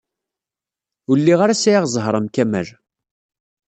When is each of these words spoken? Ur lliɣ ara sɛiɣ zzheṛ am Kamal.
Ur 1.09 1.17
lliɣ 1.19 1.39
ara 1.41 1.55
sɛiɣ 1.63 1.83
zzheṛ 1.87 2.15
am 2.19 2.27
Kamal. 2.35 2.67